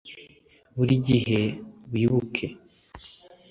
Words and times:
burigihe 0.75 1.41
wibuke 1.91 2.47